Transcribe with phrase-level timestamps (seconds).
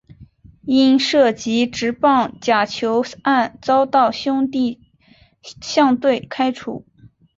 [0.63, 4.81] 因涉及职棒假球案遭到兄弟
[5.61, 6.87] 象队开除。